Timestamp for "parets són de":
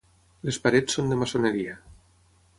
0.63-1.19